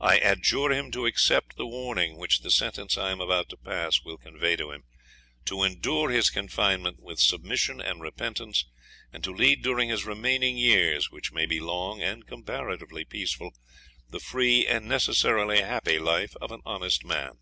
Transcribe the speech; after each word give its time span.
I 0.00 0.16
adjure 0.16 0.72
him 0.72 0.90
to 0.92 1.04
accept 1.04 1.56
the 1.56 1.66
warning 1.66 2.16
which 2.16 2.38
the 2.40 2.50
sentence 2.50 2.96
I 2.96 3.10
am 3.10 3.20
about 3.20 3.50
to 3.50 3.58
pass 3.58 4.00
will 4.02 4.16
convey 4.16 4.56
to 4.56 4.70
him, 4.72 4.84
to 5.44 5.62
endure 5.62 6.08
his 6.08 6.30
confinement 6.30 7.00
with 7.00 7.20
submission 7.20 7.78
and 7.78 8.00
repentance, 8.00 8.64
and 9.12 9.22
to 9.24 9.30
lead 9.30 9.60
during 9.62 9.90
his 9.90 10.06
remaining 10.06 10.56
years, 10.56 11.10
which 11.10 11.32
may 11.32 11.44
be 11.44 11.60
long 11.60 12.00
and 12.00 12.26
comparatively 12.26 13.04
peaceful, 13.04 13.52
the 14.08 14.20
free 14.20 14.66
and 14.66 14.86
necessarily 14.88 15.60
happy 15.60 15.98
life 15.98 16.34
of 16.40 16.50
an 16.50 16.62
honest 16.64 17.04
man. 17.04 17.36